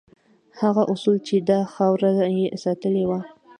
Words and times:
هغه 0.61 0.83
اصول 0.93 1.17
چې 1.27 1.35
دا 1.49 1.59
خاوره 1.73 2.11
یې 2.37 2.45
ساتلې 2.63 3.03
وه. 3.09 3.19